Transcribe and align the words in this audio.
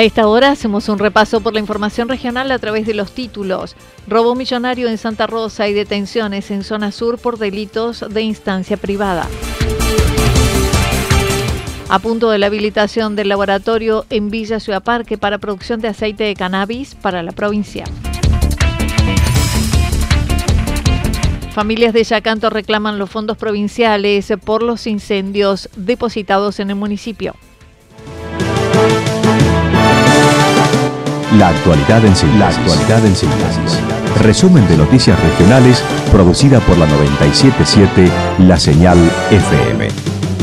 A 0.00 0.02
esta 0.02 0.26
hora 0.26 0.50
hacemos 0.50 0.88
un 0.88 0.98
repaso 0.98 1.42
por 1.42 1.52
la 1.52 1.60
información 1.60 2.08
regional 2.08 2.50
a 2.52 2.58
través 2.58 2.86
de 2.86 2.94
los 2.94 3.12
títulos. 3.12 3.76
Robo 4.08 4.34
millonario 4.34 4.88
en 4.88 4.96
Santa 4.96 5.26
Rosa 5.26 5.68
y 5.68 5.74
detenciones 5.74 6.50
en 6.50 6.64
zona 6.64 6.90
sur 6.90 7.18
por 7.18 7.36
delitos 7.36 8.02
de 8.08 8.22
instancia 8.22 8.78
privada. 8.78 9.28
A 11.90 11.98
punto 11.98 12.30
de 12.30 12.38
la 12.38 12.46
habilitación 12.46 13.14
del 13.14 13.28
laboratorio 13.28 14.06
en 14.08 14.30
Villa 14.30 14.58
Ciudad 14.58 14.82
Parque 14.82 15.18
para 15.18 15.36
producción 15.36 15.82
de 15.82 15.88
aceite 15.88 16.24
de 16.24 16.34
cannabis 16.34 16.94
para 16.94 17.22
la 17.22 17.32
provincia. 17.32 17.84
Familias 21.52 21.92
de 21.92 22.04
Yacanto 22.04 22.48
reclaman 22.48 22.98
los 22.98 23.10
fondos 23.10 23.36
provinciales 23.36 24.32
por 24.46 24.62
los 24.62 24.86
incendios 24.86 25.68
depositados 25.76 26.58
en 26.58 26.70
el 26.70 26.76
municipio. 26.76 27.34
La 31.38 31.50
actualidad 31.50 32.04
en 32.04 32.16
síntesis. 32.16 32.40
La 32.40 32.48
actualidad 32.48 33.06
en 33.06 33.14
síntesis. 33.14 33.78
Resumen 34.20 34.66
de 34.66 34.76
noticias 34.76 35.16
regionales 35.22 35.80
producida 36.10 36.58
por 36.58 36.76
la 36.76 36.86
977 36.86 38.10
La 38.40 38.58
Señal 38.58 38.98
FM. 39.30 39.88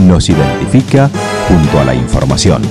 Nos 0.08 0.30
identifica 0.30 1.10
junto 1.50 1.80
a 1.82 1.84
la 1.84 1.94
información. 1.94 2.62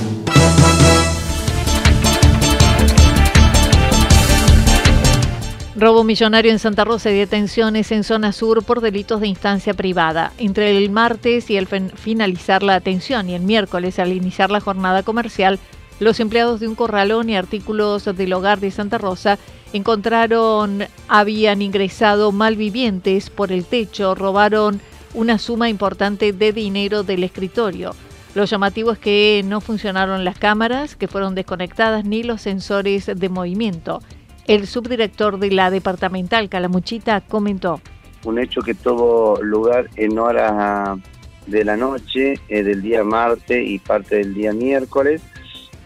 Robo 5.75 6.03
millonario 6.03 6.51
en 6.51 6.57
Santa 6.57 6.85
Rosa 6.85 7.11
y 7.11 7.19
detenciones 7.19 7.91
en 7.91 8.03
zona 8.03 8.31
sur 8.31 8.63
por 8.63 8.81
delitos 8.81 9.21
de 9.21 9.27
instancia 9.27 9.75
privada. 9.75 10.31
Entre 10.39 10.75
el 10.75 10.89
martes 10.89 11.51
y 11.51 11.57
el 11.57 11.67
finalizar 11.67 12.63
la 12.63 12.73
atención 12.73 13.29
y 13.29 13.35
el 13.35 13.43
miércoles 13.43 13.99
al 13.99 14.11
iniciar 14.11 14.49
la 14.49 14.59
jornada 14.59 15.03
comercial, 15.03 15.59
los 15.99 16.19
empleados 16.19 16.59
de 16.59 16.67
un 16.67 16.75
corralón 16.75 17.29
y 17.29 17.35
artículos 17.35 18.05
del 18.05 18.33
hogar 18.33 18.59
de 18.59 18.71
Santa 18.71 18.97
Rosa 18.97 19.39
encontraron, 19.73 20.85
habían 21.07 21.61
ingresado 21.61 22.31
malvivientes 22.31 23.29
por 23.29 23.51
el 23.51 23.65
techo, 23.65 24.15
robaron 24.15 24.79
una 25.13 25.39
suma 25.39 25.69
importante 25.69 26.33
de 26.33 26.53
dinero 26.53 27.03
del 27.03 27.23
escritorio. 27.23 27.95
Lo 28.35 28.45
llamativo 28.45 28.91
es 28.91 28.99
que 28.99 29.41
no 29.45 29.61
funcionaron 29.61 30.23
las 30.23 30.37
cámaras, 30.37 30.95
que 30.95 31.07
fueron 31.07 31.33
desconectadas, 31.33 32.05
ni 32.05 32.21
los 32.21 32.41
sensores 32.41 33.07
de 33.07 33.29
movimiento. 33.29 34.01
El 34.45 34.67
subdirector 34.67 35.39
de 35.39 35.51
la 35.51 35.71
departamental 35.71 36.47
Calamuchita 36.47 37.21
comentó. 37.21 37.81
Un 38.23 38.37
hecho 38.37 38.61
que 38.61 38.75
tuvo 38.75 39.41
lugar 39.41 39.89
en 39.95 40.19
horas 40.19 40.99
de 41.47 41.65
la 41.65 41.77
noche, 41.77 42.35
eh, 42.47 42.61
del 42.61 42.81
día 42.81 43.03
martes 43.03 43.67
y 43.67 43.79
parte 43.79 44.17
del 44.17 44.33
día 44.33 44.53
miércoles 44.53 45.21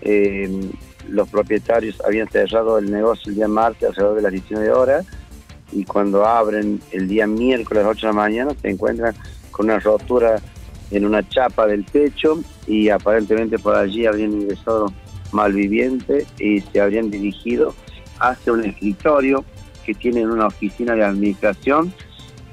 eh, 0.01 0.49
los 1.07 1.29
propietarios 1.29 2.01
habían 2.05 2.27
cerrado 2.29 2.77
el 2.77 2.91
negocio 2.91 3.29
el 3.29 3.35
día 3.35 3.47
martes 3.47 3.89
alrededor 3.89 4.15
de 4.15 4.21
las 4.21 4.31
19 4.31 4.71
horas 4.71 5.05
y 5.71 5.83
cuando 5.85 6.25
abren 6.25 6.79
el 6.91 7.07
día 7.07 7.27
miércoles 7.27 7.83
a 7.83 7.87
las 7.87 7.97
8 7.97 8.07
de 8.07 8.13
la 8.13 8.19
mañana 8.19 8.51
se 8.61 8.69
encuentran 8.69 9.15
con 9.51 9.65
una 9.65 9.79
rotura 9.79 10.41
en 10.91 11.05
una 11.05 11.27
chapa 11.27 11.67
del 11.67 11.85
techo 11.85 12.41
y 12.67 12.89
aparentemente 12.89 13.57
por 13.57 13.75
allí 13.75 14.05
habrían 14.05 14.33
ingresado 14.33 14.93
malvivientes 15.31 16.27
y 16.39 16.59
se 16.59 16.81
habrían 16.81 17.09
dirigido 17.09 17.73
hacia 18.19 18.53
un 18.53 18.65
escritorio 18.65 19.45
que 19.85 19.93
tiene 19.93 20.25
una 20.25 20.47
oficina 20.47 20.93
de 20.95 21.03
administración 21.03 21.93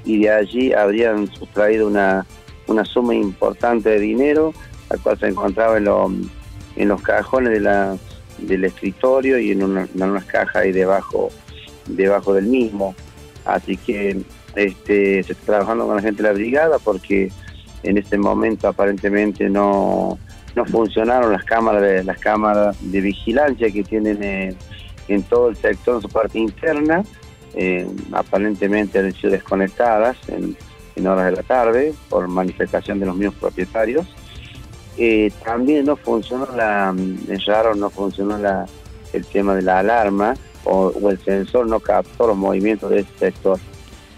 y 0.05 0.21
de 0.21 0.29
allí 0.31 0.73
habrían 0.73 1.27
sustraído 1.27 1.87
una, 1.87 2.25
una 2.67 2.85
suma 2.85 3.13
importante 3.13 3.89
de 3.89 3.99
dinero, 3.99 4.53
la 4.89 4.97
cual 4.97 5.19
se 5.19 5.27
encontraba 5.27 5.77
en 5.77 5.85
los 5.85 6.11
en 6.79 6.87
los 6.87 7.01
cajones 7.01 7.51
de 7.51 7.59
la, 7.59 7.97
del 8.39 8.65
escritorio 8.65 9.37
y 9.37 9.51
en, 9.51 9.63
una, 9.63 9.87
unas 9.93 10.25
cajas 10.25 10.55
ahí 10.55 10.71
debajo, 10.71 11.29
debajo 11.87 12.33
del 12.33 12.45
mismo. 12.45 12.95
Así 13.45 13.77
que 13.77 14.21
este, 14.55 15.23
se 15.23 15.33
está 15.33 15.45
trabajando 15.45 15.85
con 15.85 15.97
la 15.97 16.01
gente 16.01 16.23
de 16.23 16.29
la 16.29 16.33
brigada 16.33 16.79
porque 16.79 17.31
en 17.83 17.97
este 17.97 18.17
momento 18.17 18.67
aparentemente 18.69 19.49
no, 19.49 20.17
no 20.55 20.65
funcionaron 20.65 21.33
las 21.33 21.43
cámaras 21.43 21.81
de, 21.81 22.03
las 22.05 22.17
cámaras 22.17 22.77
de 22.79 23.01
vigilancia 23.01 23.69
que 23.71 23.83
tienen 23.83 24.55
en 25.09 25.23
todo 25.23 25.49
el 25.49 25.57
sector 25.57 25.97
en 25.97 26.01
su 26.01 26.09
parte 26.09 26.39
interna. 26.39 27.03
Eh, 27.55 27.87
aparentemente 28.13 28.99
han 28.99 29.11
sido 29.11 29.31
desconectadas 29.31 30.17
en, 30.29 30.55
en 30.95 31.07
horas 31.07 31.25
de 31.25 31.31
la 31.33 31.43
tarde 31.43 31.93
por 32.07 32.25
manifestación 32.29 33.01
de 33.01 33.05
los 33.05 33.17
mismos 33.17 33.35
propietarios 33.35 34.05
eh, 35.01 35.31
también 35.45 35.85
no 35.85 35.95
funcionó 35.95 36.45
la, 36.57 36.93
es 37.29 37.45
raro, 37.45 37.73
no 37.73 37.89
funcionó 37.89 38.37
la, 38.37 38.65
el 39.13 39.25
tema 39.25 39.55
de 39.55 39.61
la 39.61 39.79
alarma 39.79 40.33
o, 40.65 40.91
el 41.09 41.17
sensor 41.19 41.67
no 41.67 41.79
captó 41.79 42.27
los 42.27 42.35
movimientos 42.35 42.89
de 42.89 42.99
ese 42.99 43.17
sector. 43.17 43.57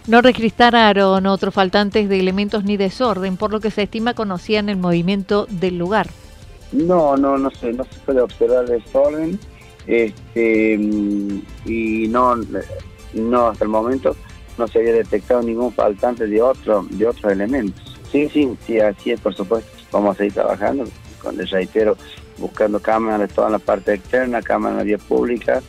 No 0.08 0.24
registraron 0.24 1.28
otros 1.28 1.54
faltantes 1.54 2.10
de 2.10 2.20
elementos 2.20 2.64
ni 2.64 2.78
desorden, 2.78 3.38
por 3.38 3.52
lo 3.52 3.60
que 3.60 3.70
se 3.70 3.84
estima 3.84 4.16
conocían 4.16 4.70
el 4.70 4.78
movimiento 4.78 5.46
del 5.52 5.78
lugar. 5.78 6.08
No, 6.72 7.16
no, 7.16 7.38
no 7.38 7.52
se, 7.52 7.74
no 7.74 7.84
se 7.84 8.00
puede 8.00 8.22
observar 8.22 8.66
desorden 8.66 9.40
este, 9.86 10.74
y 11.66 12.08
no, 12.08 12.38
no 13.14 13.48
hasta 13.50 13.64
el 13.64 13.70
momento 13.70 14.16
no 14.58 14.68
se 14.68 14.80
había 14.80 14.94
detectado 14.94 15.44
ningún 15.44 15.72
faltante 15.72 16.26
de 16.26 16.42
otro, 16.42 16.88
de 16.90 17.06
otros 17.06 17.32
elementos. 17.32 18.00
Sí, 18.12 18.28
sí, 18.30 18.50
sí, 18.66 18.80
así 18.80 19.12
es, 19.12 19.20
por 19.22 19.36
supuesto 19.36 19.81
vamos 19.92 20.16
a 20.16 20.18
seguir 20.18 20.34
trabajando, 20.34 20.86
con 21.22 21.40
el 21.40 21.48
reitero, 21.48 21.98
buscando 22.38 22.80
cámaras 22.80 23.32
toda 23.32 23.50
la 23.50 23.60
parte 23.60 23.94
externa, 23.94 24.42
cámaras 24.42 24.74
en 24.74 24.78
la 24.78 24.84
vía 24.84 24.98
pública, 24.98 25.62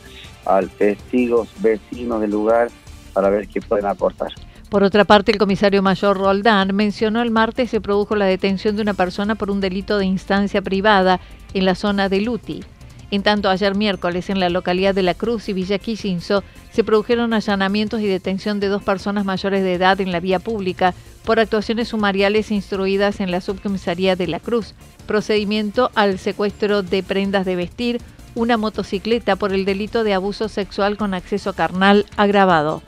al 0.45 0.69
testigos, 0.69 1.49
vecinos 1.59 2.21
del 2.21 2.31
lugar, 2.31 2.69
para 3.13 3.29
ver 3.29 3.47
qué 3.47 3.61
pueden 3.61 3.85
aportar. 3.85 4.31
Por 4.69 4.83
otra 4.83 5.05
parte, 5.05 5.31
el 5.31 5.37
comisario 5.37 5.83
mayor 5.83 6.17
Roldán 6.17 6.75
mencionó 6.75 7.21
el 7.21 7.29
martes 7.29 7.69
se 7.69 7.79
produjo 7.79 8.15
la 8.15 8.25
detención 8.25 8.75
de 8.75 8.81
una 8.81 8.95
persona 8.95 9.35
por 9.35 9.51
un 9.51 9.61
delito 9.61 9.99
de 9.99 10.05
instancia 10.05 10.63
privada 10.63 11.19
en 11.53 11.65
la 11.65 11.75
zona 11.75 12.09
de 12.09 12.21
Luti. 12.21 12.63
En 13.13 13.21
tanto, 13.21 13.47
ayer 13.47 13.75
miércoles 13.75 14.31
en 14.31 14.39
la 14.39 14.49
localidad 14.49 14.95
de 14.95 15.03
La 15.03 15.13
Cruz 15.13 15.47
y 15.47 15.53
Villa 15.53 15.77
Quisinzo 15.77 16.43
se 16.71 16.83
produjeron 16.83 17.31
allanamientos 17.35 18.01
y 18.01 18.07
detención 18.07 18.59
de 18.59 18.69
dos 18.69 18.81
personas 18.81 19.23
mayores 19.23 19.61
de 19.61 19.75
edad 19.75 20.01
en 20.01 20.11
la 20.11 20.19
vía 20.19 20.39
pública 20.39 20.95
por 21.23 21.39
actuaciones 21.39 21.89
sumariales 21.89 22.49
instruidas 22.49 23.19
en 23.19 23.29
la 23.29 23.39
subcomisaría 23.39 24.15
de 24.15 24.25
La 24.25 24.39
Cruz, 24.39 24.73
procedimiento 25.05 25.91
al 25.93 26.17
secuestro 26.17 26.81
de 26.81 27.03
prendas 27.03 27.45
de 27.45 27.55
vestir, 27.55 28.01
una 28.33 28.57
motocicleta 28.57 29.35
por 29.35 29.53
el 29.53 29.63
delito 29.63 30.03
de 30.03 30.15
abuso 30.15 30.49
sexual 30.49 30.97
con 30.97 31.13
acceso 31.13 31.53
carnal 31.53 32.07
agravado. 32.17 32.81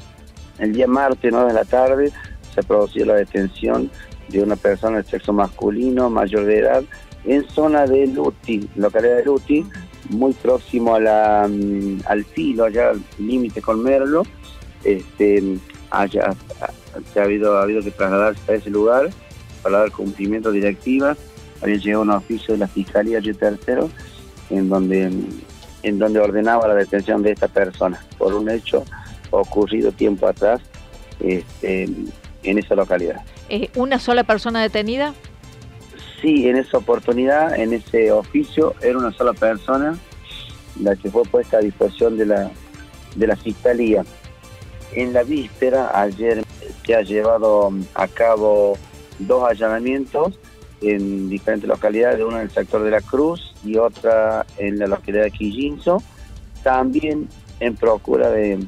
El 0.58 0.74
día 0.74 0.88
martes, 0.88 1.32
9 1.32 1.50
de 1.50 1.54
la 1.54 1.66
tarde, 1.66 2.12
se 2.56 2.64
produjo 2.64 2.98
la 3.06 3.14
detención 3.14 3.92
de 4.30 4.42
una 4.42 4.56
persona 4.56 4.98
de 4.98 5.04
sexo 5.04 5.34
masculino 5.34 6.10
mayor 6.10 6.46
de 6.46 6.58
edad 6.58 6.84
en 7.26 7.48
zona 7.50 7.86
de 7.86 8.08
Luti, 8.08 8.68
localidad 8.76 9.18
de 9.18 9.26
Luti, 9.26 9.66
muy 10.10 10.34
próximo 10.34 10.96
a 10.96 11.00
la, 11.00 11.48
mm, 11.50 12.02
al 12.06 12.26
filo, 12.26 12.66
allá 12.66 12.92
al 12.92 13.02
límite 13.18 13.62
con 13.62 13.84
Merlo, 13.84 14.24
este, 14.84 15.58
haya, 15.92 16.34
se 17.14 17.20
ha 17.20 17.24
habido, 17.24 17.58
ha 17.58 17.64
habido 17.64 17.82
que 17.82 17.92
trasladarse 17.92 18.52
a 18.52 18.56
ese 18.56 18.70
lugar 18.70 19.10
para 19.64 19.80
dar 19.80 19.92
cumplimiento 19.92 20.50
a 20.50 20.52
directivas. 20.52 21.18
Había 21.62 21.78
llegado 21.78 22.04
un 22.04 22.12
oficio 22.12 22.54
de 22.54 22.60
la 22.60 22.68
Fiscalía 22.68 23.20
Río 23.20 23.36
Tercero 23.36 23.90
en 24.50 24.70
donde, 24.70 25.12
en 25.84 26.00
donde 26.00 26.20
ordenaba 26.20 26.68
la 26.68 26.76
detención 26.76 27.24
de 27.24 27.32
esta 27.32 27.48
persona 27.48 28.00
por 28.18 28.34
un 28.34 28.50
hecho 28.50 28.84
ocurrido 29.32 29.92
tiempo 29.92 30.28
atrás 30.28 30.62
este, 31.20 31.90
en 32.44 32.58
esa 32.58 32.76
localidad. 32.76 33.22
Eh, 33.50 33.70
¿Una 33.76 34.00
sola 34.00 34.24
persona 34.24 34.62
detenida? 34.62 35.14
Sí, 36.26 36.48
en 36.48 36.58
esa 36.58 36.80
oportunidad, 36.80 37.56
en 37.56 37.72
ese 37.72 38.12
oficio, 38.12 38.74
era 38.82 38.98
una 38.98 39.12
sola 39.12 39.34
persona 39.34 39.96
la 40.82 40.96
que 40.96 41.12
fue 41.12 41.22
puesta 41.22 41.58
a 41.58 41.60
disposición 41.60 42.18
de 42.18 42.26
la, 42.26 42.50
de 43.16 43.28
la 43.28 43.36
Fiscalía. 43.36 44.04
En 44.94 45.14
la 45.14 45.22
víspera, 45.22 45.92
ayer 45.94 46.44
se 46.84 46.96
ha 46.96 47.04
llevado 47.04 47.72
a 47.94 48.08
cabo 48.08 48.76
dos 49.20 49.48
allanamientos 49.48 50.40
en 50.82 51.30
diferentes 51.30 51.70
localidades, 51.70 52.20
una 52.24 52.38
en 52.38 52.46
el 52.46 52.50
sector 52.50 52.82
de 52.82 52.90
la 52.90 53.02
Cruz 53.02 53.54
y 53.64 53.78
otra 53.78 54.48
en 54.58 54.80
la 54.80 54.88
localidad 54.88 55.26
de 55.26 55.32
Quillinzo, 55.32 56.02
también 56.64 57.30
en 57.60 57.76
procura 57.76 58.32
de, 58.32 58.66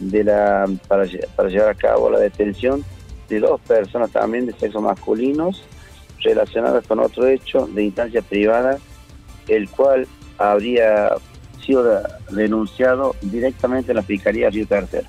de 0.00 0.24
la 0.24 0.68
para, 0.88 1.06
para 1.36 1.48
llevar 1.48 1.68
a 1.68 1.74
cabo 1.74 2.10
la 2.10 2.18
detención 2.18 2.84
de 3.28 3.38
dos 3.38 3.60
personas 3.60 4.10
también 4.10 4.46
de 4.46 4.52
sexo 4.54 4.80
masculinos 4.80 5.62
relacionadas 6.22 6.86
con 6.86 7.00
otro 7.00 7.26
hecho 7.26 7.66
de 7.66 7.84
instancia 7.84 8.22
privada, 8.22 8.78
el 9.46 9.68
cual 9.68 10.06
habría 10.38 11.10
sido 11.64 12.02
denunciado 12.30 13.14
directamente 13.22 13.92
en 13.92 13.96
la 13.96 14.02
Fiscalía 14.02 14.50
Río 14.50 14.66
Tercero. 14.66 15.06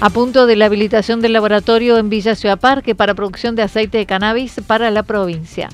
A 0.00 0.10
punto 0.10 0.46
de 0.46 0.56
la 0.56 0.66
habilitación 0.66 1.22
del 1.22 1.32
laboratorio 1.32 1.96
en 1.96 2.10
Villa 2.10 2.34
Ciudad 2.34 2.60
Parque 2.60 2.94
para 2.94 3.14
producción 3.14 3.56
de 3.56 3.62
aceite 3.62 3.96
de 3.96 4.04
cannabis 4.04 4.60
para 4.66 4.90
la 4.90 5.02
provincia. 5.02 5.70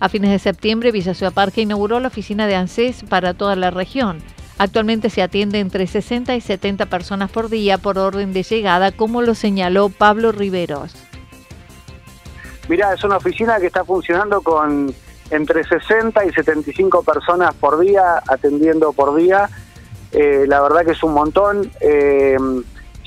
A 0.00 0.08
fines 0.08 0.30
de 0.30 0.38
septiembre, 0.38 0.90
Villa 0.90 1.12
Ciudad 1.12 1.34
Parque 1.34 1.60
inauguró 1.60 2.00
la 2.00 2.08
oficina 2.08 2.46
de 2.46 2.54
ANSES 2.54 3.04
para 3.08 3.34
toda 3.34 3.56
la 3.56 3.70
región. 3.70 4.18
Actualmente 4.58 5.10
se 5.10 5.22
atiende 5.22 5.58
entre 5.58 5.86
60 5.86 6.34
y 6.36 6.40
70 6.40 6.86
personas 6.86 7.30
por 7.30 7.48
día 7.48 7.78
por 7.78 7.98
orden 7.98 8.32
de 8.32 8.42
llegada, 8.42 8.92
como 8.92 9.22
lo 9.22 9.34
señaló 9.34 9.88
Pablo 9.88 10.30
Riveros. 10.30 10.94
Mira, 12.68 12.94
es 12.94 13.02
una 13.04 13.16
oficina 13.16 13.58
que 13.58 13.66
está 13.66 13.84
funcionando 13.84 14.40
con 14.40 14.94
entre 15.30 15.64
60 15.64 16.24
y 16.24 16.32
75 16.32 17.02
personas 17.02 17.54
por 17.54 17.80
día, 17.80 18.22
atendiendo 18.28 18.92
por 18.92 19.16
día. 19.16 19.48
Eh, 20.12 20.44
la 20.46 20.60
verdad 20.60 20.84
que 20.84 20.92
es 20.92 21.02
un 21.02 21.12
montón. 21.12 21.70
Eh, 21.80 22.36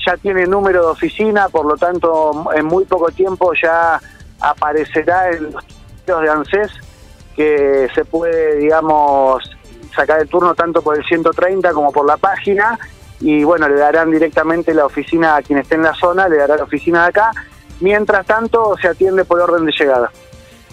ya 0.06 0.16
tiene 0.16 0.46
número 0.46 0.82
de 0.82 0.88
oficina, 0.88 1.48
por 1.48 1.66
lo 1.66 1.76
tanto 1.76 2.50
en 2.54 2.66
muy 2.66 2.84
poco 2.84 3.10
tiempo 3.10 3.52
ya 3.60 4.00
aparecerá 4.40 5.30
en 5.30 5.52
los 5.52 6.22
de 6.22 6.30
ANSES 6.30 6.72
que 7.36 7.88
se 7.94 8.04
puede, 8.04 8.56
digamos, 8.56 9.57
sacar 9.98 10.20
el 10.20 10.28
turno 10.28 10.54
tanto 10.54 10.80
por 10.80 10.96
el 10.96 11.04
130 11.04 11.72
como 11.72 11.90
por 11.90 12.06
la 12.06 12.16
página 12.16 12.78
y 13.20 13.42
bueno, 13.42 13.68
le 13.68 13.74
darán 13.74 14.10
directamente 14.10 14.72
la 14.72 14.86
oficina 14.86 15.36
a 15.36 15.42
quien 15.42 15.58
esté 15.58 15.74
en 15.74 15.82
la 15.82 15.94
zona, 15.94 16.28
le 16.28 16.36
dará 16.36 16.56
la 16.56 16.64
oficina 16.64 17.02
de 17.02 17.08
acá. 17.08 17.32
Mientras 17.80 18.24
tanto, 18.26 18.76
se 18.80 18.88
atiende 18.88 19.24
por 19.24 19.40
orden 19.40 19.64
de 19.66 19.72
llegada. 19.72 20.10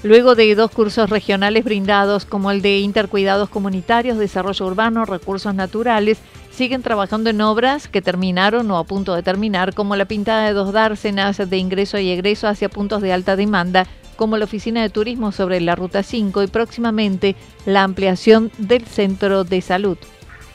Luego 0.03 0.35
de 0.35 0.53
dos 0.53 0.69
cursos 0.69 1.09
regionales 1.09 1.63
brindados 1.63 2.25
como 2.25 2.51
el 2.51 2.61
de 2.61 2.77
Intercuidados 2.77 3.49
Comunitarios, 3.49 4.19
Desarrollo 4.19 4.67
Urbano, 4.67 5.05
Recursos 5.05 5.55
Naturales, 5.55 6.19
siguen 6.51 6.83
trabajando 6.83 7.31
en 7.31 7.41
obras 7.41 7.87
que 7.87 8.03
terminaron 8.03 8.69
o 8.69 8.77
a 8.77 8.83
punto 8.83 9.15
de 9.15 9.23
terminar, 9.23 9.73
como 9.73 9.95
la 9.95 10.05
pintada 10.05 10.45
de 10.45 10.53
dos 10.53 10.71
dársenas 10.71 11.37
de 11.49 11.57
ingreso 11.57 11.97
y 11.97 12.11
egreso 12.11 12.47
hacia 12.47 12.69
puntos 12.69 13.01
de 13.01 13.13
alta 13.13 13.35
demanda, 13.35 13.87
como 14.15 14.37
la 14.37 14.45
Oficina 14.45 14.81
de 14.81 14.89
Turismo 14.89 15.31
sobre 15.31 15.61
la 15.61 15.75
Ruta 15.75 16.03
5 16.03 16.43
y 16.43 16.47
próximamente 16.47 17.35
la 17.65 17.83
ampliación 17.83 18.51
del 18.57 18.85
Centro 18.85 19.43
de 19.43 19.61
Salud. 19.61 19.97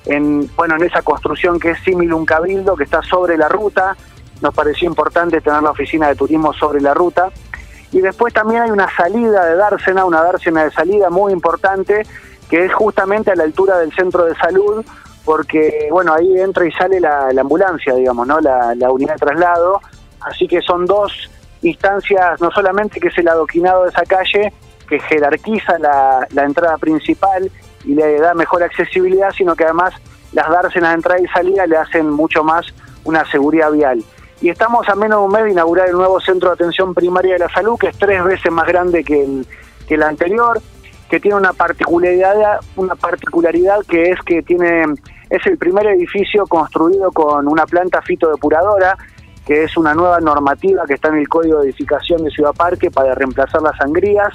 En, 0.07 0.51
bueno, 0.57 0.77
en 0.77 0.85
esa 0.85 1.03
construcción 1.03 1.61
que 1.61 1.73
es 1.73 1.79
similar 1.81 2.15
un 2.15 2.25
cabildo 2.25 2.77
que 2.77 2.85
está 2.85 3.03
sobre 3.03 3.37
la 3.37 3.49
ruta, 3.49 3.97
nos 4.41 4.55
pareció 4.55 4.89
importante 4.89 5.41
tener 5.41 5.63
la 5.63 5.71
Oficina 5.71 6.09
de 6.09 6.15
Turismo 6.15 6.53
sobre 6.55 6.81
la 6.81 6.95
ruta 6.95 7.31
y 7.93 8.01
después 8.01 8.33
también 8.33 8.63
hay 8.63 8.71
una 8.71 8.89
salida 8.95 9.45
de 9.47 9.57
dársena, 9.57 10.05
una 10.05 10.23
dársena 10.23 10.65
de 10.65 10.71
salida 10.71 11.11
muy 11.11 11.33
importante, 11.33 12.07
que 12.49 12.65
es 12.65 12.73
justamente 12.73 13.33
a 13.33 13.37
la 13.37 13.45
altura 13.45 13.79
del 13.79 13.93
centro 13.93 14.25
de 14.25 14.35
salud, 14.37 14.85
porque 15.25 15.89
bueno, 15.91 16.15
ahí 16.15 16.39
entra 16.39 16.67
y 16.67 16.73
sale 16.73 17.01
la, 17.01 17.29
ambulancia, 17.39 17.95
digamos, 17.95 18.27
¿no? 18.27 18.41
La, 18.41 18.91
unidad 18.91 19.15
de 19.15 19.19
traslado. 19.19 19.81
Así 20.21 20.47
que 20.47 20.61
son 20.61 20.87
dos 20.87 21.13
instancias, 21.63 22.41
no 22.41 22.51
solamente 22.51 23.01
que 23.01 23.09
es 23.09 23.19
el 23.19 23.29
adoquinado 23.29 23.85
de 23.85 23.91
esa 23.91 24.03
calle, 24.03 24.53
que 24.89 24.99
jerarquiza 25.01 25.79
la, 25.79 26.27
la 26.33 26.45
entrada 26.45 26.77
principal 26.79 27.51
y 27.85 27.95
le 27.95 28.19
da 28.19 28.35
mejor 28.35 28.63
accesibilidad, 28.63 29.31
sino 29.31 29.55
que 29.55 29.65
además 29.65 29.95
las 30.33 30.49
dársenas 30.49 30.91
de 30.91 30.95
entrada 30.97 31.21
y 31.21 31.27
salida 31.29 31.67
le 31.67 31.77
hacen 31.77 32.11
mucho 32.11 32.43
más 32.43 32.67
una 33.05 33.25
seguridad 33.31 33.71
vial. 33.73 34.03
Y 34.41 34.49
estamos 34.49 34.89
a 34.89 34.95
menos 34.95 35.21
de 35.21 35.25
un 35.27 35.33
mes 35.33 35.45
de 35.45 35.51
inaugurar 35.53 35.89
el 35.89 35.95
nuevo 35.95 36.19
centro 36.21 36.49
de 36.49 36.55
atención 36.55 36.95
primaria 36.95 37.35
de 37.35 37.41
la 37.41 37.49
salud, 37.51 37.79
que 37.79 37.89
es 37.89 37.99
tres 37.99 38.25
veces 38.25 38.51
más 38.51 38.67
grande 38.67 39.05
que 39.05 39.23
el, 39.23 39.47
que 39.87 39.95
el 39.95 40.03
anterior, 40.03 40.61
que 41.11 41.21
tiene 41.21 41.37
una 41.37 41.53
particularidad, 41.53 42.61
una 42.77 42.95
particularidad 42.95 43.81
que 43.87 44.11
es 44.11 44.21
que 44.23 44.43
tiene 44.43 44.85
es 45.29 45.47
el 45.47 45.59
primer 45.59 45.87
edificio 45.87 46.45
construido 46.47 47.13
con 47.13 47.47
una 47.47 47.65
planta 47.65 48.03
fitodepuradora, 48.03 48.97
que 49.51 49.65
es 49.65 49.77
una 49.77 49.95
nueva 49.95 50.21
normativa 50.21 50.85
que 50.87 50.95
está 50.95 51.09
en 51.09 51.17
el 51.17 51.29
Código 51.29 51.59
de 51.59 51.65
Edificación 51.65 52.23
de 52.23 52.31
Ciudad 52.31 52.53
Parque 52.53 52.89
para 52.89 53.17
reemplazar 53.17 53.61
las 53.61 53.77
sangrías. 53.79 54.33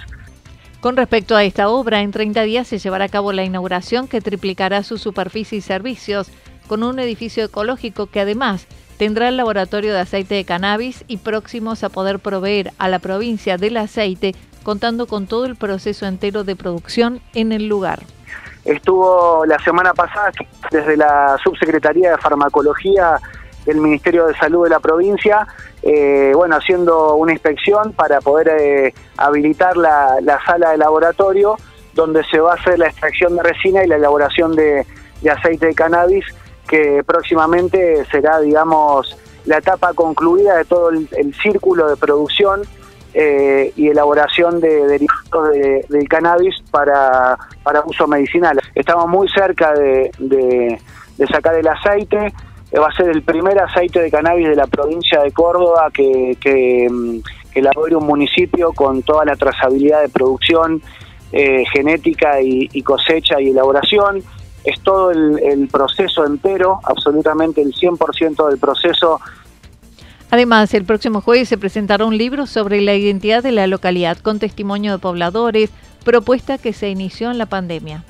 Con 0.81 0.97
respecto 0.97 1.37
a 1.37 1.45
esta 1.45 1.69
obra, 1.69 2.01
en 2.01 2.11
30 2.11 2.41
días 2.41 2.67
se 2.67 2.79
llevará 2.79 3.05
a 3.05 3.07
cabo 3.07 3.31
la 3.31 3.45
inauguración 3.45 4.09
que 4.09 4.19
triplicará 4.19 4.83
su 4.83 4.97
superficie 4.97 5.59
y 5.59 5.61
servicios 5.61 6.29
con 6.67 6.83
un 6.83 6.99
edificio 6.99 7.45
ecológico 7.45 8.07
que 8.07 8.19
además 8.19 8.67
tendrá 8.97 9.29
el 9.29 9.37
laboratorio 9.37 9.93
de 9.93 10.01
aceite 10.01 10.35
de 10.35 10.43
cannabis 10.43 11.05
y 11.07 11.15
próximos 11.15 11.85
a 11.85 11.89
poder 11.89 12.19
proveer 12.19 12.73
a 12.77 12.89
la 12.89 12.99
provincia 12.99 13.55
del 13.55 13.77
aceite 13.77 14.35
contando 14.63 15.07
con 15.07 15.27
todo 15.27 15.45
el 15.45 15.55
proceso 15.55 16.07
entero 16.07 16.43
de 16.43 16.57
producción 16.57 17.21
en 17.33 17.53
el 17.53 17.69
lugar. 17.69 18.01
Estuvo 18.65 19.45
la 19.45 19.59
semana 19.59 19.93
pasada 19.93 20.33
desde 20.71 20.97
la 20.97 21.37
Subsecretaría 21.41 22.11
de 22.11 22.17
Farmacología 22.17 23.21
del 23.65 23.77
Ministerio 23.77 24.27
de 24.27 24.35
Salud 24.35 24.63
de 24.63 24.69
la 24.69 24.79
provincia, 24.79 25.47
eh, 25.81 26.31
bueno, 26.35 26.55
haciendo 26.55 27.15
una 27.15 27.31
inspección 27.31 27.93
para 27.93 28.21
poder 28.21 28.49
eh, 28.49 28.93
habilitar 29.17 29.77
la, 29.77 30.19
sala 30.45 30.71
de 30.71 30.77
laboratorio 30.77 31.57
donde 31.93 32.23
se 32.25 32.39
va 32.39 32.51
a 32.51 32.55
hacer 32.55 32.77
la 32.77 32.87
extracción 32.87 33.35
de 33.37 33.43
resina 33.43 33.83
y 33.83 33.87
la 33.87 33.95
elaboración 33.95 34.55
de 34.55 34.85
aceite 35.29 35.67
de 35.67 35.73
cannabis 35.73 36.25
que 36.67 37.03
próximamente 37.05 38.05
será, 38.05 38.39
digamos, 38.39 39.17
la 39.45 39.57
etapa 39.57 39.93
concluida 39.93 40.57
de 40.57 40.65
todo 40.65 40.89
el, 40.89 41.35
círculo 41.41 41.87
de 41.87 41.97
producción 41.97 42.61
eh, 43.13 43.71
y 43.75 43.89
elaboración 43.89 44.59
de 44.59 44.87
derivados 44.87 45.51
del 45.89 46.09
cannabis 46.09 46.55
para, 46.71 47.37
uso 47.85 48.07
medicinal. 48.07 48.59
Estamos 48.73 49.07
muy 49.07 49.29
cerca 49.29 49.73
de, 49.73 50.79
sacar 51.31 51.55
el 51.55 51.67
aceite, 51.67 52.33
va 52.79 52.87
a 52.87 52.95
ser 52.95 53.09
el 53.09 53.21
primer 53.21 53.59
aceite 53.59 54.01
de 54.01 54.11
cannabis 54.11 54.49
de 54.49 54.55
la 54.55 54.67
provincia 54.67 55.21
de 55.21 55.31
Córdoba 55.31 55.89
que, 55.93 56.37
que, 56.39 56.87
mm, 56.89 57.19
elabore 57.53 57.95
un 57.95 58.05
municipio 58.05 58.73
con 58.73 59.01
toda 59.01 59.23
la 59.23 59.35
trazabilidad 59.35 60.01
de 60.01 60.09
producción 60.09 60.81
eh, 61.31 61.63
genética 61.73 62.41
y 62.41 62.81
cosecha 62.81 63.39
y 63.39 63.49
elaboración 63.49 64.23
es 64.65 64.81
todo 64.81 65.11
el, 65.11 65.67
proceso 65.71 66.25
entero, 66.25 66.79
absolutamente 66.83 67.61
el 67.61 67.73
100% 67.73 68.49
del 68.49 68.57
proceso. 68.57 69.21
Además, 70.31 70.73
el 70.73 70.85
próximo 70.85 71.21
jueves 71.21 71.47
se 71.47 71.57
presentará 71.57 72.05
un 72.05 72.17
libro 72.17 72.47
sobre 72.47 72.81
la 72.81 72.95
identidad 72.95 73.43
de 73.43 73.51
la 73.51 73.67
localidad 73.67 74.17
con 74.17 74.39
testimonio 74.39 74.93
de 74.93 74.97
pobladores, 74.97 75.69
propuesta 76.03 76.57
que 76.57 76.73
se 76.73 76.89
inició 76.89 77.31
en 77.31 77.37
la 77.37 77.45
pandemia. 77.45 78.03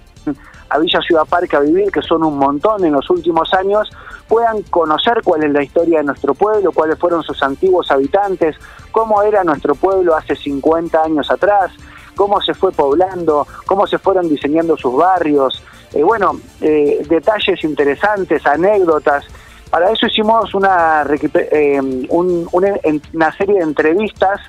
A 0.70 0.80
Villa 0.80 1.00
Ciudad 1.02 1.26
Parque 1.26 1.56
a 1.56 1.60
vivir, 1.60 1.92
que 1.92 2.02
son 2.02 2.24
un 2.24 2.38
montón 2.38 2.84
en 2.84 2.94
los 2.94 3.10
últimos 3.10 3.54
años, 3.54 3.90
puedan 4.28 4.64
conocer 4.64 5.22
cuál 5.24 5.44
es 5.44 5.52
la 5.52 5.64
historia 5.64 6.00
de 6.00 6.06
nuestro 6.06 6.34
pueblo, 6.34 6.72
cuáles 6.72 6.98
fueron 6.98 7.24
sus 7.24 7.42
antiguos 7.44 7.92
habitantes, 7.92 8.56
cómo 8.92 9.22
era 9.22 9.44
nuestro 9.44 9.76
pueblo 9.76 10.16
hace 10.16 10.36
50 10.36 11.04
años 11.04 11.30
atrás, 11.30 11.72
cómo 12.16 12.42
se 12.42 12.54
fue 12.54 12.72
poblando, 12.72 13.46
cómo 13.66 13.86
se 13.86 14.00
fueron 14.00 14.28
diseñando 14.28 14.76
sus 14.78 14.96
barrios, 14.96 15.62
eh, 15.96 16.04
bueno, 16.04 16.40
eh, 16.60 17.06
detalles 17.08 17.64
interesantes, 17.64 18.46
anécdotas. 18.46 19.26
Para 19.70 19.92
eso 19.92 20.08
hicimos 20.08 20.54
una, 20.54 21.06
eh, 21.34 22.08
una 22.10 23.38
serie 23.38 23.56
de 23.56 23.64
entrevistas 23.64 24.42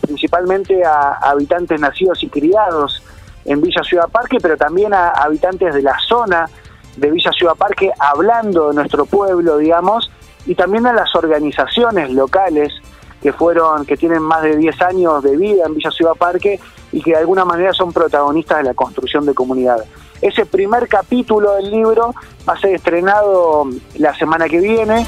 principalmente 0.00 0.84
a, 0.84 1.14
habitantes 1.14 1.80
nacidos 1.80 2.22
y 2.22 2.28
criados 2.28 3.02
en 3.46 3.60
Villa 3.60 3.82
Ciudad 3.82 4.08
Parque, 4.08 4.38
pero 4.40 4.56
también 4.56 4.92
a, 4.92 5.10
habitantes 5.10 5.74
de 5.74 5.82
la 5.82 5.98
zona 6.06 6.48
de 6.96 7.10
Villa 7.10 7.30
Ciudad 7.32 7.54
Parque 7.54 7.90
hablando 7.98 8.68
de 8.68 8.74
nuestro 8.74 9.06
pueblo, 9.06 9.58
digamos, 9.58 10.10
y 10.46 10.54
también 10.54 10.86
a 10.86 10.92
las 10.92 11.14
organizaciones 11.14 12.10
locales 12.10 12.72
que 13.22 13.32
fueron 13.32 13.86
que 13.86 13.96
tienen 13.96 14.22
más 14.22 14.42
de 14.42 14.56
10 14.56 14.82
años 14.82 15.22
de 15.22 15.36
vida 15.36 15.64
en 15.66 15.74
Villa 15.74 15.90
Ciudad 15.90 16.14
Parque 16.14 16.60
y 16.92 17.02
que 17.02 17.10
de 17.12 17.16
alguna 17.16 17.44
manera 17.44 17.72
son 17.72 17.92
protagonistas 17.92 18.58
de 18.58 18.64
la 18.64 18.74
construcción 18.74 19.26
de 19.26 19.34
comunidad. 19.34 19.78
Ese 20.22 20.46
primer 20.46 20.88
capítulo 20.88 21.54
del 21.54 21.70
libro 21.70 22.14
va 22.48 22.54
a 22.54 22.58
ser 22.58 22.74
estrenado 22.74 23.68
la 23.98 24.14
semana 24.16 24.48
que 24.48 24.60
viene. 24.60 25.06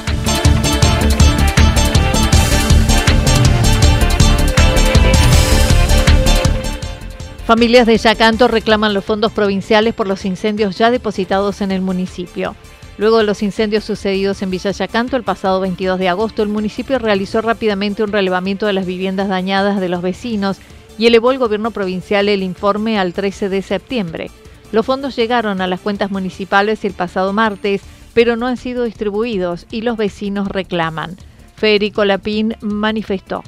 Familias 7.49 7.87
de 7.87 7.97
Yacanto 7.97 8.47
reclaman 8.47 8.93
los 8.93 9.03
fondos 9.03 9.31
provinciales 9.31 9.95
por 9.95 10.05
los 10.05 10.23
incendios 10.23 10.77
ya 10.77 10.91
depositados 10.91 11.61
en 11.61 11.71
el 11.71 11.81
municipio. 11.81 12.55
Luego 12.99 13.17
de 13.17 13.23
los 13.23 13.41
incendios 13.41 13.83
sucedidos 13.83 14.43
en 14.43 14.51
Villa 14.51 14.69
Yacanto 14.69 15.17
el 15.17 15.23
pasado 15.23 15.59
22 15.59 15.97
de 15.97 16.09
agosto, 16.09 16.43
el 16.43 16.49
municipio 16.49 16.99
realizó 16.99 17.41
rápidamente 17.41 18.03
un 18.03 18.11
relevamiento 18.11 18.67
de 18.67 18.73
las 18.73 18.85
viviendas 18.85 19.29
dañadas 19.29 19.81
de 19.81 19.89
los 19.89 20.03
vecinos 20.03 20.59
y 20.99 21.07
elevó 21.07 21.31
el 21.31 21.39
gobierno 21.39 21.71
provincial 21.71 22.29
el 22.29 22.43
informe 22.43 22.99
al 22.99 23.13
13 23.13 23.49
de 23.49 23.63
septiembre. 23.63 24.29
Los 24.71 24.85
fondos 24.85 25.15
llegaron 25.15 25.59
a 25.59 25.65
las 25.65 25.79
cuentas 25.79 26.11
municipales 26.11 26.85
el 26.85 26.93
pasado 26.93 27.33
martes, 27.33 27.81
pero 28.13 28.35
no 28.35 28.45
han 28.45 28.57
sido 28.57 28.83
distribuidos 28.83 29.65
y 29.71 29.81
los 29.81 29.97
vecinos 29.97 30.49
reclaman. 30.49 31.17
Federico 31.55 32.05
Lapín 32.05 32.55
manifestó. 32.61 33.41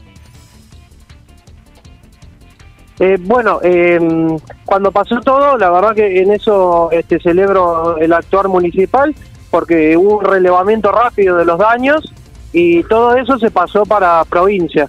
Eh, 3.03 3.17
bueno, 3.19 3.59
em, 3.63 4.37
cuando 4.63 4.91
pasó 4.91 5.19
todo, 5.21 5.57
la 5.57 5.71
verdad 5.71 5.95
que 5.95 6.21
en 6.21 6.31
eso 6.31 6.91
este, 6.91 7.19
celebro 7.19 7.97
el 7.97 8.13
actuar 8.13 8.47
municipal, 8.47 9.15
porque 9.49 9.97
hubo 9.97 10.19
un 10.19 10.23
relevamiento 10.23 10.91
rápido 10.91 11.35
de 11.37 11.45
los 11.45 11.57
daños 11.57 12.13
y 12.53 12.83
todo 12.83 13.15
eso 13.15 13.39
se 13.39 13.49
pasó 13.49 13.87
para 13.87 14.23
provincia. 14.25 14.87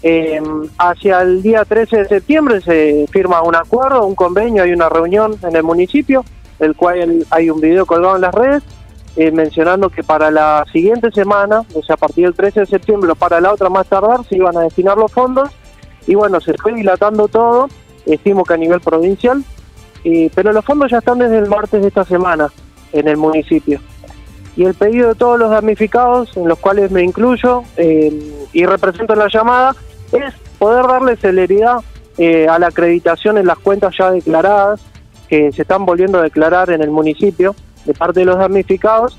Em, 0.00 0.66
hacia 0.78 1.20
el 1.20 1.42
día 1.42 1.66
13 1.66 1.98
de 1.98 2.08
septiembre 2.08 2.62
se 2.62 3.06
firma 3.10 3.42
un 3.42 3.54
acuerdo, 3.54 4.06
un 4.06 4.14
convenio, 4.14 4.62
hay 4.62 4.72
una 4.72 4.88
reunión 4.88 5.36
en 5.42 5.54
el 5.54 5.62
municipio, 5.62 6.24
el 6.58 6.74
cual 6.74 7.26
hay 7.28 7.50
un 7.50 7.60
video 7.60 7.84
colgado 7.84 8.16
en 8.16 8.22
las 8.22 8.34
redes, 8.34 8.62
eh, 9.16 9.30
mencionando 9.30 9.90
que 9.90 10.02
para 10.02 10.30
la 10.30 10.64
siguiente 10.72 11.10
semana, 11.10 11.60
o 11.74 11.82
sea, 11.82 11.96
a 11.96 11.98
partir 11.98 12.24
del 12.24 12.34
13 12.34 12.60
de 12.60 12.66
septiembre 12.66 13.12
para 13.14 13.42
la 13.42 13.52
otra 13.52 13.68
más 13.68 13.86
tardar, 13.88 14.24
se 14.24 14.36
iban 14.36 14.56
a 14.56 14.60
destinar 14.60 14.96
los 14.96 15.12
fondos 15.12 15.50
y 16.06 16.14
bueno, 16.14 16.40
se 16.40 16.54
fue 16.54 16.72
dilatando 16.72 17.28
todo, 17.28 17.68
estimo 18.04 18.44
que 18.44 18.54
a 18.54 18.56
nivel 18.56 18.80
provincial, 18.80 19.44
pero 20.34 20.52
los 20.52 20.64
fondos 20.64 20.90
ya 20.90 20.98
están 20.98 21.18
desde 21.18 21.38
el 21.38 21.48
martes 21.48 21.82
de 21.82 21.88
esta 21.88 22.04
semana 22.04 22.48
en 22.92 23.08
el 23.08 23.16
municipio. 23.16 23.80
Y 24.56 24.64
el 24.64 24.74
pedido 24.74 25.08
de 25.08 25.14
todos 25.14 25.38
los 25.38 25.50
damnificados, 25.50 26.34
en 26.36 26.48
los 26.48 26.58
cuales 26.58 26.90
me 26.90 27.02
incluyo 27.02 27.62
eh, 27.76 28.32
y 28.52 28.64
represento 28.64 29.14
la 29.14 29.28
llamada, 29.28 29.76
es 30.12 30.32
poder 30.58 30.86
darle 30.86 31.16
celeridad 31.16 31.80
eh, 32.16 32.48
a 32.48 32.58
la 32.58 32.68
acreditación 32.68 33.36
en 33.36 33.46
las 33.46 33.58
cuentas 33.58 33.94
ya 33.98 34.10
declaradas, 34.10 34.80
que 35.28 35.52
se 35.52 35.62
están 35.62 35.84
volviendo 35.84 36.18
a 36.18 36.22
declarar 36.22 36.70
en 36.70 36.80
el 36.80 36.90
municipio 36.90 37.54
de 37.84 37.92
parte 37.92 38.20
de 38.20 38.26
los 38.26 38.38
damnificados, 38.38 39.18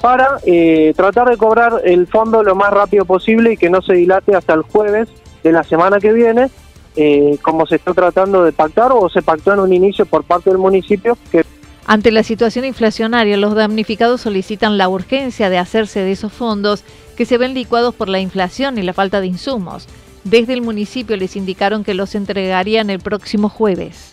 para 0.00 0.38
eh, 0.44 0.92
tratar 0.96 1.28
de 1.28 1.36
cobrar 1.36 1.80
el 1.84 2.06
fondo 2.08 2.42
lo 2.42 2.54
más 2.56 2.72
rápido 2.72 3.04
posible 3.04 3.52
y 3.52 3.56
que 3.56 3.70
no 3.70 3.80
se 3.80 3.94
dilate 3.94 4.34
hasta 4.34 4.54
el 4.54 4.62
jueves 4.62 5.08
de 5.44 5.52
la 5.52 5.62
semana 5.62 6.00
que 6.00 6.12
viene, 6.12 6.50
eh, 6.96 7.38
como 7.42 7.66
se 7.66 7.76
está 7.76 7.92
tratando 7.92 8.42
de 8.42 8.52
pactar 8.52 8.90
o 8.92 9.08
se 9.08 9.22
pactó 9.22 9.52
en 9.52 9.60
un 9.60 9.72
inicio 9.72 10.06
por 10.06 10.24
parte 10.24 10.50
del 10.50 10.58
municipio. 10.58 11.16
Que... 11.30 11.44
Ante 11.86 12.10
la 12.10 12.22
situación 12.22 12.64
inflacionaria, 12.64 13.36
los 13.36 13.54
damnificados 13.54 14.22
solicitan 14.22 14.78
la 14.78 14.88
urgencia 14.88 15.50
de 15.50 15.58
hacerse 15.58 16.00
de 16.00 16.12
esos 16.12 16.32
fondos 16.32 16.82
que 17.14 17.26
se 17.26 17.36
ven 17.38 17.52
licuados 17.52 17.94
por 17.94 18.08
la 18.08 18.20
inflación 18.20 18.78
y 18.78 18.82
la 18.82 18.94
falta 18.94 19.20
de 19.20 19.26
insumos. 19.26 19.86
Desde 20.24 20.54
el 20.54 20.62
municipio 20.62 21.16
les 21.16 21.36
indicaron 21.36 21.84
que 21.84 21.92
los 21.92 22.14
entregarían 22.14 22.88
el 22.88 23.00
próximo 23.00 23.50
jueves. 23.50 24.12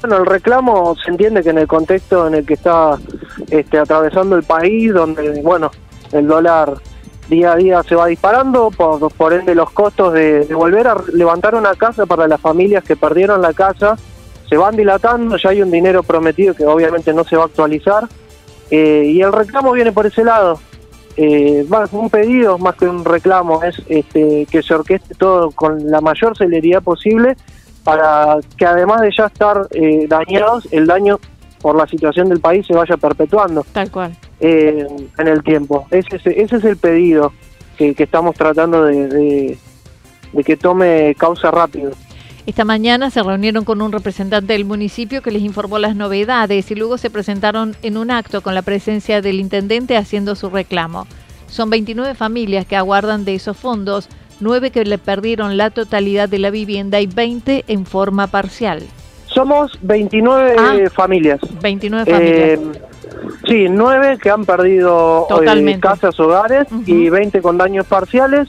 Bueno, 0.00 0.16
el 0.16 0.26
reclamo 0.26 0.96
se 1.02 1.12
entiende 1.12 1.44
que 1.44 1.50
en 1.50 1.58
el 1.58 1.68
contexto 1.68 2.26
en 2.26 2.34
el 2.34 2.44
que 2.44 2.54
está 2.54 2.98
este, 3.48 3.78
atravesando 3.78 4.36
el 4.36 4.42
país, 4.42 4.92
donde, 4.92 5.40
bueno, 5.42 5.70
el 6.12 6.26
dólar 6.26 6.74
día 7.28 7.52
a 7.52 7.56
día 7.56 7.82
se 7.82 7.94
va 7.94 8.06
disparando, 8.06 8.70
por, 8.70 9.12
por 9.12 9.32
ende 9.32 9.54
los 9.54 9.70
costos 9.70 10.12
de, 10.12 10.46
volver 10.54 10.88
a 10.88 10.96
levantar 11.12 11.54
una 11.54 11.74
casa 11.74 12.06
para 12.06 12.26
las 12.28 12.40
familias 12.40 12.84
que 12.84 12.96
perdieron 12.96 13.40
la 13.40 13.52
casa 13.52 13.96
se 14.48 14.56
van 14.56 14.76
dilatando, 14.76 15.36
ya 15.36 15.50
hay 15.50 15.62
un 15.62 15.70
dinero 15.70 16.02
prometido 16.02 16.54
que 16.54 16.66
obviamente 16.66 17.12
no 17.14 17.24
se 17.24 17.36
va 17.36 17.44
a 17.44 17.46
actualizar, 17.46 18.04
eh, 18.70 19.04
y 19.06 19.20
el 19.20 19.32
reclamo 19.32 19.72
viene 19.72 19.90
por 19.90 20.06
ese 20.06 20.22
lado. 20.22 20.60
Eh, 21.16 21.64
más 21.68 21.92
un 21.92 22.10
pedido 22.10 22.58
más 22.58 22.74
que 22.74 22.86
un 22.86 23.04
reclamo 23.04 23.62
es 23.62 23.80
este, 23.86 24.46
que 24.50 24.62
se 24.64 24.74
orqueste 24.74 25.14
todo 25.14 25.52
con 25.52 25.88
la 25.88 26.00
mayor 26.00 26.36
celeridad 26.36 26.82
posible 26.82 27.36
para 27.84 28.38
que 28.56 28.66
además 28.66 29.00
de 29.02 29.12
ya 29.16 29.26
estar 29.26 29.68
eh, 29.70 30.06
dañados, 30.08 30.66
el 30.72 30.86
daño 30.86 31.20
por 31.60 31.76
la 31.76 31.86
situación 31.86 32.28
del 32.28 32.40
país 32.40 32.66
se 32.66 32.74
vaya 32.74 32.96
perpetuando. 32.96 33.64
Tal 33.72 33.90
cual. 33.90 34.16
Eh, 34.46 34.86
en 35.16 35.26
el 35.26 35.42
tiempo. 35.42 35.86
Ese, 35.90 36.16
ese 36.16 36.56
es 36.56 36.64
el 36.64 36.76
pedido 36.76 37.32
que, 37.78 37.94
estamos 37.96 38.36
tratando 38.36 38.84
de, 38.84 39.56
que 40.44 40.56
tome 40.58 41.14
causa 41.16 41.50
rápido. 41.50 41.92
Esta 42.44 42.66
mañana 42.66 43.08
se 43.08 43.22
reunieron 43.22 43.64
con 43.64 43.80
un 43.80 43.90
representante 43.90 44.52
del 44.52 44.66
municipio 44.66 45.22
que 45.22 45.30
les 45.30 45.40
informó 45.40 45.78
las 45.78 45.96
novedades 45.96 46.70
y 46.70 46.74
luego 46.74 46.98
se 46.98 47.08
presentaron 47.08 47.74
en 47.80 47.96
un 47.96 48.10
acto 48.10 48.42
con 48.42 48.54
la 48.54 48.60
presencia 48.60 49.22
del 49.22 49.40
intendente 49.40 49.96
haciendo 49.96 50.34
su 50.34 50.50
reclamo. 50.50 51.06
Son 51.46 51.70
29 51.70 52.14
familias 52.14 52.66
que 52.66 52.76
aguardan 52.76 53.24
de 53.24 53.36
esos 53.36 53.56
fondos, 53.56 54.10
9 54.40 54.72
que 54.72 54.84
le 54.84 54.98
perdieron 54.98 55.56
la 55.56 55.70
totalidad 55.70 56.28
de 56.28 56.40
la 56.40 56.50
vivienda 56.50 57.00
y 57.00 57.06
20 57.06 57.64
en 57.66 57.86
forma 57.86 58.26
parcial. 58.26 58.82
Somos 59.26 59.78
29 59.80 60.54
ah, 60.58 60.76
familias. 60.92 61.40
29 61.62 62.12
familias. 62.12 62.58
Eh, 62.58 62.93
Sí, 63.46 63.66
nueve 63.68 64.18
que 64.22 64.30
han 64.30 64.44
perdido 64.44 65.26
eh, 65.42 65.78
casas, 65.80 66.18
hogares 66.18 66.66
y 66.86 67.08
20 67.08 67.42
con 67.42 67.58
daños 67.58 67.86
parciales. 67.86 68.48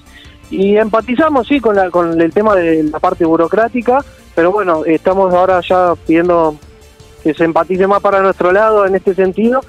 Y 0.49 0.77
empatizamos, 0.77 1.47
sí, 1.47 1.59
con, 1.59 1.75
la, 1.75 1.89
con 1.89 2.21
el 2.21 2.33
tema 2.33 2.55
de 2.55 2.83
la 2.83 2.99
parte 2.99 3.25
burocrática, 3.25 4.05
pero 4.35 4.51
bueno, 4.51 4.85
estamos 4.85 5.33
ahora 5.33 5.59
ya 5.67 5.95
pidiendo 6.05 6.55
que 7.23 7.33
se 7.33 7.43
empatice 7.43 7.87
más 7.87 8.01
para 8.01 8.21
nuestro 8.21 8.51
lado 8.51 8.85
en 8.85 8.95
este 8.95 9.15
sentido, 9.15 9.61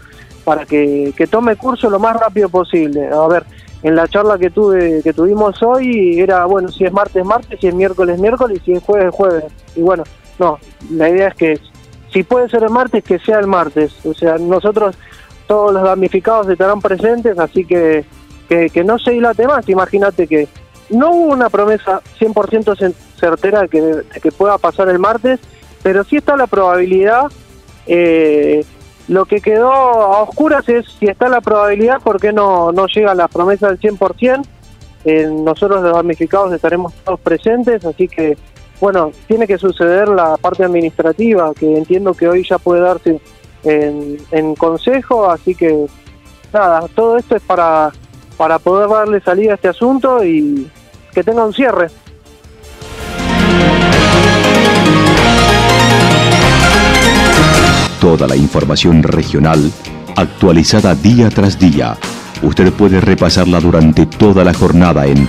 para 0.44 0.66
que, 0.66 1.12
tome 1.30 1.56
curso 1.56 1.88
lo 1.88 1.98
más 1.98 2.14
rápido 2.20 2.50
posible. 2.50 3.08
A 3.08 3.26
ver, 3.26 3.44
en 3.82 3.96
la 3.96 4.06
charla 4.06 4.38
que 4.38 4.50
tuve 4.50 5.00
que 5.02 5.14
tuvimos 5.14 5.62
hoy 5.62 6.20
era, 6.20 6.44
bueno, 6.44 6.68
si 6.68 6.84
es 6.84 6.92
martes, 6.92 7.24
martes, 7.24 7.58
si 7.58 7.68
es 7.68 7.74
miércoles, 7.74 8.20
miércoles, 8.20 8.60
si 8.64 8.72
es 8.72 8.82
jueves, 8.82 9.14
jueves. 9.14 9.44
Y 9.74 9.80
bueno, 9.80 10.04
no, 10.38 10.58
la 10.90 11.08
idea 11.08 11.28
es 11.28 11.34
que 11.34 11.58
si 12.16 12.22
puede 12.22 12.48
ser 12.48 12.62
el 12.62 12.70
martes, 12.70 13.04
que 13.04 13.18
sea 13.18 13.38
el 13.40 13.46
martes. 13.46 13.94
O 14.06 14.14
sea, 14.14 14.38
nosotros, 14.38 14.96
todos 15.46 15.74
los 15.74 15.82
damnificados 15.82 16.48
estarán 16.48 16.80
presentes, 16.80 17.38
así 17.38 17.66
que 17.66 18.06
que, 18.48 18.84
no 18.84 18.98
se 18.98 19.10
dilate 19.10 19.46
más. 19.46 19.68
Imagínate 19.68 20.26
que 20.26 20.48
no 20.88 21.10
hubo 21.10 21.32
una 21.34 21.50
promesa 21.50 22.00
100% 22.18 22.94
certera 23.20 23.66
de 23.66 23.68
que, 23.68 24.32
pueda 24.32 24.56
pasar 24.56 24.88
el 24.88 24.98
martes, 24.98 25.40
pero 25.82 26.04
sí 26.04 26.16
está 26.16 26.38
la 26.38 26.46
probabilidad. 26.46 27.24
Eh, 27.86 28.64
lo 29.08 29.26
que 29.26 29.42
quedó 29.42 29.70
a 29.70 30.22
oscuras 30.22 30.66
es 30.70 30.86
si 30.98 31.08
está 31.08 31.28
la 31.28 31.42
probabilidad, 31.42 32.00
¿por 32.00 32.18
qué 32.18 32.32
no, 32.32 32.72
no 32.72 32.86
llega 32.86 33.14
la 33.14 33.28
promesa 33.28 33.68
del 33.68 33.78
100%? 33.78 34.42
Eh, 35.04 35.28
nosotros 35.30 35.82
los 35.82 35.92
damnificados 35.92 36.50
estaremos 36.54 36.94
todos 37.04 37.20
presentes, 37.20 37.84
así 37.84 38.08
que 38.08 38.38
bueno, 38.80 39.12
tiene 39.26 39.46
que 39.46 39.58
suceder 39.58 40.08
la 40.08 40.36
parte 40.36 40.64
administrativa, 40.64 41.52
que 41.54 41.76
entiendo 41.76 42.14
que 42.14 42.28
hoy 42.28 42.46
ya 42.48 42.58
puede 42.58 42.82
darse 42.82 43.20
en, 43.64 44.54
consejo, 44.56 45.30
así 45.30 45.54
que 45.54 45.86
nada, 46.52 46.86
todo 46.94 47.16
esto 47.16 47.36
es 47.36 47.42
para, 47.42 47.90
para 48.36 48.58
poder 48.58 48.88
darle 48.88 49.20
salida 49.20 49.52
a 49.52 49.54
este 49.54 49.68
asunto 49.68 50.24
y 50.24 50.70
que 51.12 51.24
tenga 51.24 51.44
un 51.44 51.52
cierre. 51.52 51.88
Toda 58.00 58.28
la 58.28 58.36
información 58.36 59.02
regional 59.02 59.72
actualizada 60.16 60.94
día 60.94 61.28
tras 61.28 61.58
día. 61.58 61.96
Usted 62.42 62.72
puede 62.72 63.00
repasarla 63.00 63.60
durante 63.60 64.06
toda 64.06 64.44
la 64.44 64.52
jornada 64.52 65.06
en 65.06 65.28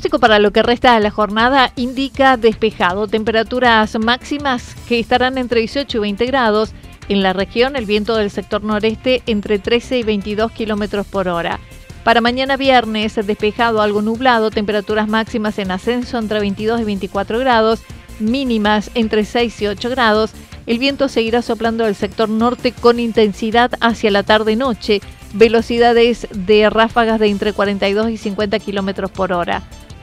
Pronóstico 0.00 0.18
para 0.18 0.38
lo 0.38 0.50
que 0.50 0.62
resta 0.62 0.94
de 0.94 1.00
la 1.00 1.10
jornada 1.10 1.72
indica 1.76 2.38
despejado, 2.38 3.06
temperaturas 3.06 3.98
máximas 3.98 4.74
que 4.88 4.98
estarán 4.98 5.36
entre 5.36 5.60
18 5.60 5.98
y 5.98 6.00
20 6.00 6.24
grados. 6.24 6.72
En 7.10 7.22
la 7.22 7.34
región, 7.34 7.76
el 7.76 7.84
viento 7.84 8.16
del 8.16 8.30
sector 8.30 8.64
noreste 8.64 9.22
entre 9.26 9.58
13 9.58 9.98
y 9.98 10.02
22 10.02 10.52
kilómetros 10.52 11.06
por 11.06 11.28
hora. 11.28 11.60
Para 12.02 12.22
mañana 12.22 12.56
viernes, 12.56 13.14
despejado, 13.14 13.82
algo 13.82 14.00
nublado, 14.00 14.50
temperaturas 14.50 15.06
máximas 15.06 15.58
en 15.58 15.70
ascenso 15.70 16.16
entre 16.16 16.40
22 16.40 16.80
y 16.80 16.84
24 16.84 17.38
grados, 17.38 17.82
mínimas 18.20 18.90
entre 18.94 19.26
6 19.26 19.60
y 19.60 19.66
8 19.66 19.90
grados. 19.90 20.30
El 20.64 20.78
viento 20.78 21.10
seguirá 21.10 21.42
soplando 21.42 21.84
del 21.84 21.94
sector 21.94 22.30
norte 22.30 22.72
con 22.72 23.00
intensidad 23.00 23.72
hacia 23.82 24.10
la 24.10 24.22
tarde-noche, 24.22 25.02
velocidades 25.34 26.26
de 26.32 26.70
ráfagas 26.70 27.20
de 27.20 27.28
entre 27.28 27.52
42 27.52 28.08
y 28.08 28.16
50 28.16 28.58
kilómetros 28.60 29.10
por 29.10 29.34
hora. 29.34 29.62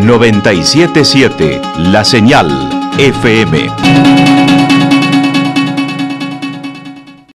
977 0.00 1.60
La 1.78 2.04
Señal 2.04 2.48
FM. 2.98 4.69